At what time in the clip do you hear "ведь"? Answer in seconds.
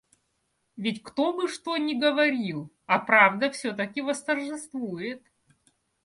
0.77-1.03